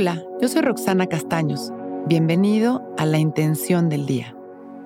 Hola, 0.00 0.22
yo 0.40 0.46
soy 0.46 0.62
Roxana 0.62 1.08
Castaños. 1.08 1.72
Bienvenido 2.06 2.88
a 2.98 3.04
La 3.04 3.18
Intención 3.18 3.88
del 3.88 4.06
Día, 4.06 4.32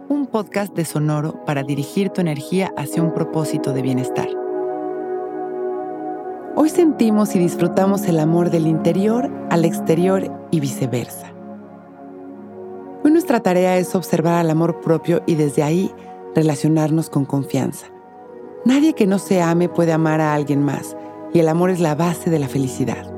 un 0.08 0.26
podcast 0.26 0.74
de 0.74 0.86
Sonoro 0.86 1.44
para 1.44 1.62
dirigir 1.64 2.08
tu 2.08 2.22
energía 2.22 2.72
hacia 2.78 3.02
un 3.02 3.12
propósito 3.12 3.74
de 3.74 3.82
bienestar. 3.82 4.26
Hoy 6.56 6.70
sentimos 6.70 7.36
y 7.36 7.40
disfrutamos 7.40 8.06
el 8.08 8.20
amor 8.20 8.48
del 8.48 8.66
interior 8.66 9.30
al 9.50 9.66
exterior 9.66 10.32
y 10.50 10.60
viceversa. 10.60 11.30
Hoy 13.04 13.10
nuestra 13.10 13.40
tarea 13.40 13.76
es 13.76 13.94
observar 13.94 14.36
al 14.36 14.48
amor 14.48 14.80
propio 14.80 15.22
y 15.26 15.34
desde 15.34 15.62
ahí 15.62 15.90
relacionarnos 16.34 17.10
con 17.10 17.26
confianza. 17.26 17.88
Nadie 18.64 18.94
que 18.94 19.06
no 19.06 19.18
se 19.18 19.42
ame 19.42 19.68
puede 19.68 19.92
amar 19.92 20.22
a 20.22 20.32
alguien 20.32 20.62
más 20.62 20.96
y 21.34 21.40
el 21.40 21.48
amor 21.48 21.68
es 21.68 21.80
la 21.80 21.94
base 21.94 22.30
de 22.30 22.38
la 22.38 22.48
felicidad. 22.48 23.11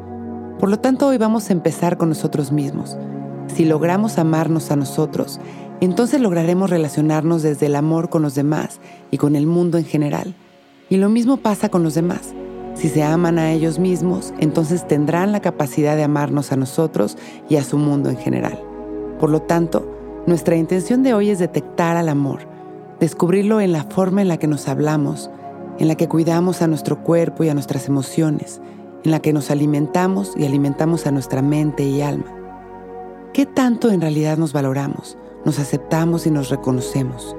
Por 0.64 0.70
lo 0.70 0.80
tanto, 0.80 1.08
hoy 1.08 1.18
vamos 1.18 1.50
a 1.50 1.52
empezar 1.52 1.98
con 1.98 2.08
nosotros 2.08 2.50
mismos. 2.50 2.96
Si 3.54 3.66
logramos 3.66 4.16
amarnos 4.16 4.70
a 4.70 4.76
nosotros, 4.76 5.38
entonces 5.82 6.22
lograremos 6.22 6.70
relacionarnos 6.70 7.42
desde 7.42 7.66
el 7.66 7.76
amor 7.76 8.08
con 8.08 8.22
los 8.22 8.34
demás 8.34 8.80
y 9.10 9.18
con 9.18 9.36
el 9.36 9.46
mundo 9.46 9.76
en 9.76 9.84
general. 9.84 10.34
Y 10.88 10.96
lo 10.96 11.10
mismo 11.10 11.36
pasa 11.36 11.68
con 11.68 11.82
los 11.82 11.92
demás. 11.92 12.32
Si 12.72 12.88
se 12.88 13.02
aman 13.02 13.38
a 13.38 13.52
ellos 13.52 13.78
mismos, 13.78 14.32
entonces 14.38 14.88
tendrán 14.88 15.32
la 15.32 15.40
capacidad 15.40 15.96
de 15.96 16.04
amarnos 16.04 16.50
a 16.50 16.56
nosotros 16.56 17.18
y 17.50 17.56
a 17.56 17.62
su 17.62 17.76
mundo 17.76 18.08
en 18.08 18.16
general. 18.16 18.58
Por 19.20 19.28
lo 19.28 19.42
tanto, 19.42 19.86
nuestra 20.26 20.56
intención 20.56 21.02
de 21.02 21.12
hoy 21.12 21.28
es 21.28 21.40
detectar 21.40 21.98
al 21.98 22.08
amor, 22.08 22.48
descubrirlo 23.00 23.60
en 23.60 23.72
la 23.72 23.84
forma 23.84 24.22
en 24.22 24.28
la 24.28 24.38
que 24.38 24.46
nos 24.46 24.66
hablamos, 24.66 25.30
en 25.78 25.88
la 25.88 25.96
que 25.96 26.08
cuidamos 26.08 26.62
a 26.62 26.68
nuestro 26.68 27.02
cuerpo 27.02 27.44
y 27.44 27.50
a 27.50 27.54
nuestras 27.54 27.86
emociones, 27.86 28.62
en 29.04 29.10
la 29.10 29.20
que 29.20 29.32
nos 29.32 29.50
alimentamos 29.50 30.32
y 30.36 30.44
alimentamos 30.44 31.06
a 31.06 31.12
nuestra 31.12 31.42
mente 31.42 31.84
y 31.84 32.00
alma. 32.00 32.26
¿Qué 33.32 33.46
tanto 33.46 33.90
en 33.90 34.00
realidad 34.00 34.38
nos 34.38 34.52
valoramos, 34.52 35.18
nos 35.44 35.58
aceptamos 35.58 36.26
y 36.26 36.30
nos 36.30 36.48
reconocemos? 36.48 37.36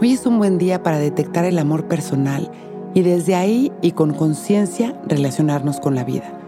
Hoy 0.00 0.12
es 0.12 0.26
un 0.26 0.38
buen 0.38 0.58
día 0.58 0.82
para 0.82 0.98
detectar 0.98 1.44
el 1.44 1.58
amor 1.58 1.88
personal 1.88 2.50
y 2.94 3.02
desde 3.02 3.34
ahí 3.34 3.72
y 3.82 3.92
con 3.92 4.14
conciencia 4.14 5.00
relacionarnos 5.06 5.80
con 5.80 5.94
la 5.94 6.04
vida. 6.04 6.38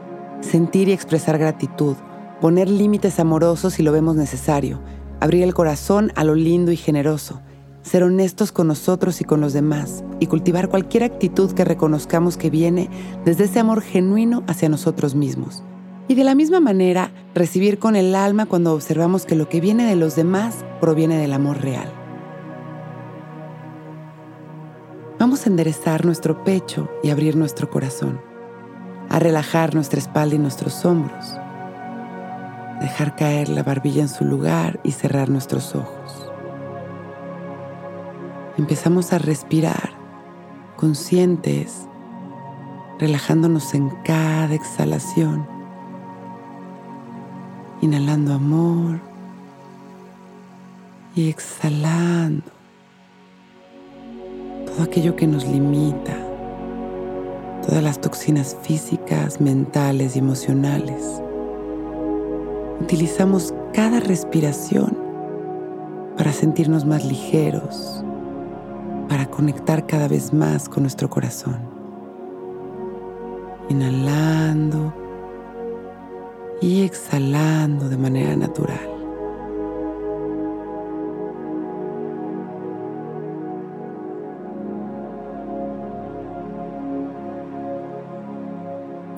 Sentir 0.41 0.89
y 0.89 0.93
expresar 0.93 1.39
gratitud, 1.39 1.97
poner 2.41 2.69
límites 2.69 3.19
amorosos 3.19 3.75
si 3.75 3.83
lo 3.83 3.91
vemos 3.91 4.17
necesario, 4.17 4.81
abrir 5.21 5.43
el 5.43 5.55
corazón 5.55 6.13
a 6.15 6.25
lo 6.25 6.35
lindo 6.35 6.71
y 6.71 6.77
generoso, 6.77 7.41
ser 7.89 8.05
honestos 8.05 8.53
con 8.53 8.69
nosotros 8.69 9.21
y 9.21 9.25
con 9.25 9.41
los 9.41 9.53
demás 9.53 10.05
y 10.21 10.27
cultivar 10.27 10.69
cualquier 10.69 11.03
actitud 11.03 11.53
que 11.53 11.65
reconozcamos 11.65 12.37
que 12.37 12.51
viene 12.51 12.89
desde 13.25 13.45
ese 13.45 13.59
amor 13.59 13.83
genuino 13.83 14.45
hacia 14.47 14.69
nosotros 14.69 15.15
mismos. 15.15 15.65
Y 16.07 16.15
de 16.15 16.25
la 16.25 16.35
misma 16.35 16.61
manera, 16.61 17.11
recibir 17.35 17.79
con 17.79 17.97
el 17.97 18.15
alma 18.15 18.47
cuando 18.47 18.73
observamos 18.73 19.27
que 19.27 19.35
lo 19.35 19.49
que 19.49 19.61
viene 19.61 19.87
de 19.87 19.97
los 19.97 20.17
demás 20.17 20.65
proviene 20.81 21.19
del 21.19 21.33
amor 21.33 21.61
real. 21.61 21.93
Vamos 25.19 25.45
a 25.45 25.51
enderezar 25.51 26.05
nuestro 26.05 26.45
pecho 26.45 26.89
y 27.03 27.11
abrir 27.11 27.37
nuestro 27.37 27.69
corazón, 27.69 28.21
a 29.09 29.19
relajar 29.19 29.75
nuestra 29.75 29.99
espalda 29.99 30.37
y 30.37 30.39
nuestros 30.39 30.85
hombros, 30.85 31.35
dejar 32.81 33.17
caer 33.17 33.49
la 33.49 33.65
barbilla 33.65 34.03
en 34.03 34.09
su 34.09 34.25
lugar 34.25 34.79
y 34.85 34.93
cerrar 34.93 35.29
nuestros 35.29 35.75
ojos 35.75 36.29
empezamos 38.59 39.13
a 39.13 39.19
respirar 39.19 39.91
conscientes, 40.77 41.87
relajándonos 42.99 43.73
en 43.75 43.91
cada 44.05 44.55
exhalación, 44.55 45.47
inhalando 47.81 48.35
amor 48.35 49.01
y 51.15 51.29
exhalando 51.29 52.45
todo 54.67 54.83
aquello 54.83 55.15
que 55.17 55.27
nos 55.27 55.47
limita, 55.47 56.17
todas 57.67 57.83
las 57.83 58.01
toxinas 58.01 58.57
físicas, 58.63 59.41
mentales 59.41 60.17
y 60.17 60.19
emocionales. 60.19 61.23
Utilizamos 62.81 63.55
cada 63.73 64.01
respiración 64.01 64.97
para 66.17 66.33
sentirnos 66.33 66.85
más 66.85 67.05
ligeros, 67.05 68.05
para 69.09 69.27
conectar 69.27 69.87
cada 69.87 70.07
vez 70.07 70.33
más 70.33 70.69
con 70.69 70.83
nuestro 70.83 71.09
corazón. 71.09 71.59
Inhalando 73.69 74.95
y 76.61 76.83
exhalando 76.83 77.89
de 77.89 77.97
manera 77.97 78.37
natural. 78.37 78.95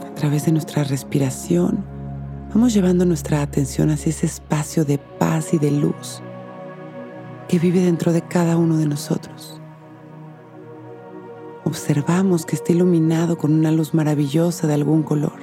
A 0.06 0.14
través 0.14 0.44
de 0.44 0.52
nuestra 0.52 0.84
respiración, 0.84 1.82
vamos 2.52 2.74
llevando 2.74 3.06
nuestra 3.06 3.40
atención 3.40 3.90
hacia 3.90 4.10
ese 4.10 4.26
espacio 4.26 4.84
de 4.84 4.98
paz 4.98 5.54
y 5.54 5.58
de 5.58 5.70
luz 5.70 6.20
que 7.48 7.58
vive 7.58 7.80
dentro 7.80 8.12
de 8.12 8.22
cada 8.22 8.56
uno 8.56 8.76
de 8.76 8.86
nosotros 8.86 9.59
observamos 11.70 12.44
que 12.44 12.56
está 12.56 12.72
iluminado 12.72 13.38
con 13.38 13.52
una 13.54 13.70
luz 13.70 13.94
maravillosa 13.94 14.66
de 14.66 14.74
algún 14.74 15.02
color. 15.02 15.38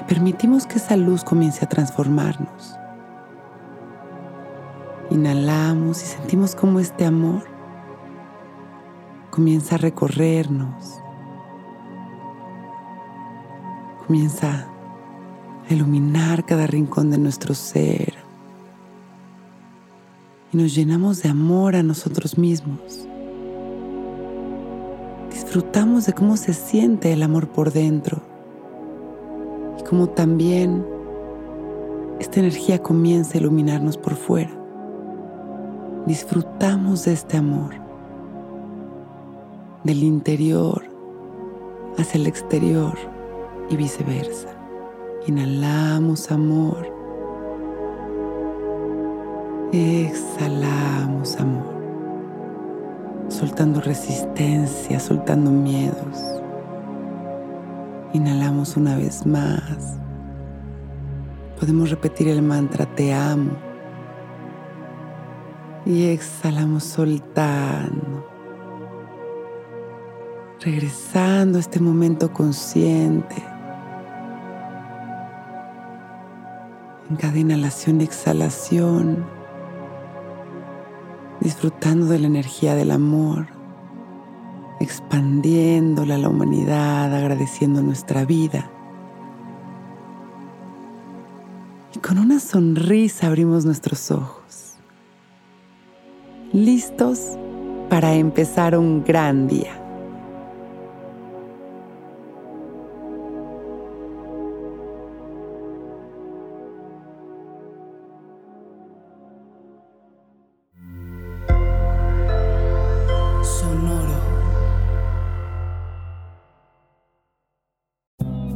Y 0.00 0.04
permitimos 0.04 0.66
que 0.66 0.76
esa 0.76 0.96
luz 0.96 1.24
comience 1.24 1.64
a 1.64 1.68
transformarnos. 1.68 2.76
Inhalamos 5.10 6.02
y 6.02 6.06
sentimos 6.06 6.54
como 6.54 6.80
este 6.80 7.04
amor 7.04 7.44
comienza 9.30 9.76
a 9.76 9.78
recorrernos. 9.78 10.98
Comienza 14.06 14.66
a 15.68 15.72
iluminar 15.72 16.44
cada 16.44 16.66
rincón 16.66 17.10
de 17.10 17.18
nuestro 17.18 17.54
ser. 17.54 18.14
Y 20.52 20.56
nos 20.56 20.74
llenamos 20.74 21.22
de 21.22 21.28
amor 21.28 21.76
a 21.76 21.82
nosotros 21.82 22.36
mismos 22.36 23.06
disfrutamos 25.56 26.04
de 26.04 26.12
cómo 26.12 26.36
se 26.36 26.52
siente 26.52 27.14
el 27.14 27.22
amor 27.22 27.48
por 27.48 27.72
dentro 27.72 28.20
y 29.80 29.84
cómo 29.84 30.06
también 30.06 30.84
esta 32.20 32.40
energía 32.40 32.82
comienza 32.82 33.38
a 33.38 33.40
iluminarnos 33.40 33.96
por 33.96 34.16
fuera. 34.16 34.50
Disfrutamos 36.04 37.06
de 37.06 37.14
este 37.14 37.38
amor, 37.38 37.72
del 39.82 40.02
interior 40.02 40.82
hacia 41.96 42.20
el 42.20 42.26
exterior 42.26 42.92
y 43.70 43.76
viceversa. 43.76 44.50
Inhalamos 45.26 46.30
amor, 46.30 46.86
exhalamos 49.72 51.34
amor 51.40 51.75
soltando 53.28 53.80
resistencia, 53.80 55.00
soltando 55.00 55.50
miedos. 55.50 56.22
Inhalamos 58.12 58.76
una 58.76 58.96
vez 58.96 59.26
más. 59.26 59.98
Podemos 61.58 61.90
repetir 61.90 62.28
el 62.28 62.42
mantra 62.42 62.86
te 62.86 63.12
amo. 63.12 63.52
Y 65.84 66.06
exhalamos 66.06 66.84
soltando. 66.84 68.26
Regresando 70.60 71.58
a 71.58 71.60
este 71.60 71.80
momento 71.80 72.32
consciente. 72.32 73.36
En 77.08 77.16
cada 77.16 77.38
inhalación 77.38 78.00
y 78.00 78.04
exhalación 78.04 79.24
disfrutando 81.46 82.06
de 82.06 82.18
la 82.18 82.26
energía 82.26 82.74
del 82.74 82.90
amor, 82.90 83.46
expandiéndola 84.80 86.16
a 86.16 86.18
la 86.18 86.28
humanidad, 86.28 87.14
agradeciendo 87.14 87.82
nuestra 87.82 88.24
vida. 88.24 88.68
Y 91.94 92.00
con 92.00 92.18
una 92.18 92.40
sonrisa 92.40 93.28
abrimos 93.28 93.64
nuestros 93.64 94.10
ojos, 94.10 94.74
listos 96.52 97.38
para 97.90 98.14
empezar 98.14 98.76
un 98.76 99.04
gran 99.04 99.46
día. 99.46 99.85